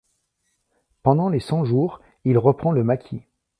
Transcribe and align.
Pendant 1.03 1.29
les 1.29 1.39
Cent-Jours, 1.39 2.01
il 2.25 2.39
reprend 2.39 2.71
le 2.71 2.83
maquis. 2.83 3.21